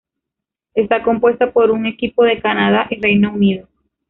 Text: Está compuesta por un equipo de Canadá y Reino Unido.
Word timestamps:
Está 0.73 1.03
compuesta 1.03 1.51
por 1.51 1.69
un 1.69 1.85
equipo 1.85 2.23
de 2.23 2.41
Canadá 2.41 2.87
y 2.89 2.99
Reino 2.99 3.31
Unido. 3.31 3.67